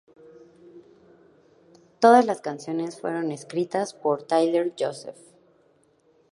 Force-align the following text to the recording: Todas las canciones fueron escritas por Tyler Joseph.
Todas 1.99 2.25
las 2.25 2.41
canciones 2.41 2.99
fueron 2.99 3.31
escritas 3.31 3.93
por 3.93 4.23
Tyler 4.23 4.73
Joseph. 4.75 5.21